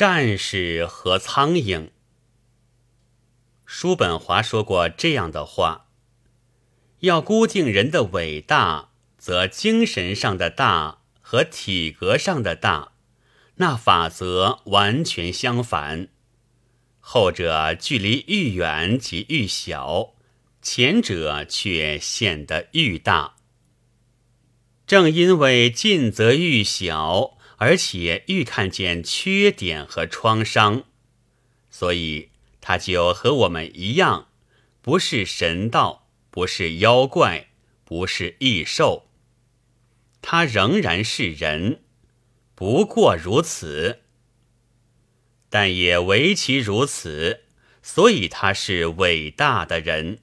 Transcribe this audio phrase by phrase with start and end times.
[0.00, 1.90] 战士和苍蝇。
[3.66, 5.88] 叔本华说过这样的话：
[7.00, 12.92] 要估定人的伟大，则精神上的大和体格上的大，
[13.56, 16.08] 那法则完全相反。
[16.98, 20.14] 后者距离愈远即愈小，
[20.62, 23.36] 前者却显得愈大。
[24.86, 30.84] 正因为近则愈小，而且愈看见缺点和创伤，
[31.68, 34.28] 所以他就和我们一样，
[34.80, 37.50] 不是神道，不是妖怪，
[37.84, 39.10] 不是异兽，
[40.22, 41.82] 他仍然是人，
[42.54, 44.00] 不过如此。
[45.50, 47.42] 但也唯其如此，
[47.82, 50.20] 所以他是伟大的人。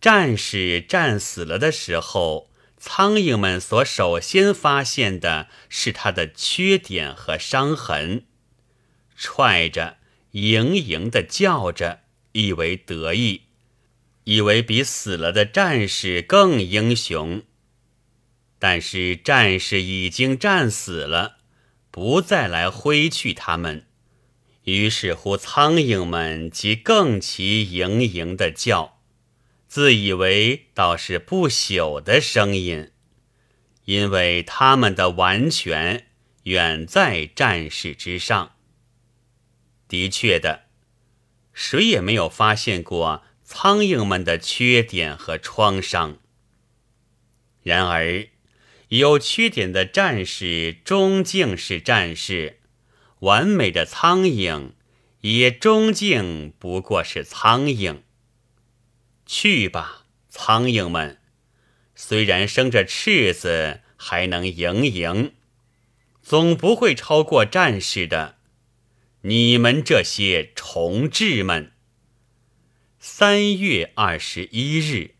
[0.00, 2.50] 战士战死了的时候，
[2.84, 8.24] 苍蝇们所首先发现的是他的缺点和伤痕，
[9.16, 9.98] 踹着、
[10.32, 12.00] 嘤嘤的叫着，
[12.32, 13.42] 以为得意，
[14.24, 17.44] 以为比死了的战士更英雄。
[18.58, 21.36] 但是战士已经战死了。
[21.92, 23.86] 不再来挥去他们，
[24.64, 28.98] 于是乎苍蝇们即更其盈盈的叫，
[29.72, 32.90] 自以为倒是不朽的声音，
[33.86, 36.08] 因为他们的完全
[36.42, 38.54] 远在战士之上。
[39.88, 40.64] 的确的，
[41.54, 46.18] 谁也没有发现过苍蝇们的缺点和创伤。
[47.62, 48.28] 然而。
[48.88, 52.60] 有缺点的战士终竟是战士，
[53.20, 54.72] 完美的苍蝇
[55.22, 58.02] 也终竟不过是苍蝇。
[59.26, 61.18] 去吧，苍蝇们，
[61.94, 65.34] 虽然生着翅子还能蝇营，
[66.22, 68.38] 总不会超过战士的。
[69.22, 71.72] 你们这些虫豸们。
[72.98, 75.14] 三月二十一日。